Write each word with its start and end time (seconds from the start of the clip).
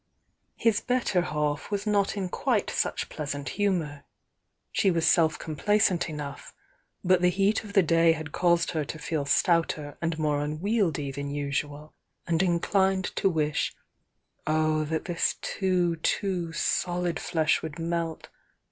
His 0.55 0.81
better 0.81 1.21
half 1.21 1.69
was 1.69 1.85
not 1.85 2.17
in 2.17 2.27
quite 2.27 2.71
such 2.71 3.07
pleasant 3.07 3.49
humour; 3.49 4.03
she 4.71 4.89
was 4.89 5.05
self 5.05 5.37
complacent 5.37 6.09
enough, 6.09 6.55
but 7.03 7.21
the 7.21 7.29
heat 7.29 7.63
of 7.63 7.73
the 7.73 7.83
day 7.83 8.13
had 8.13 8.31
caused 8.31 8.71
her 8.71 8.83
to 8.83 8.97
feel 8.97 9.25
stouter 9.25 9.99
and 10.01 10.17
more 10.17 10.41
unwieldy 10.43 11.11
than 11.11 11.29
usual, 11.29 11.93
and 12.25 12.41
inclined 12.41 13.15
to 13.17 13.29
wish: 13.29 13.75
"Oh, 14.47 14.85
that 14.85 15.05
this 15.05 15.35
too, 15.39 15.97
too 15.97 16.51
solid 16.51 17.19
flesh 17.19 17.61
would 17.61 17.77
melt. 17.77 18.29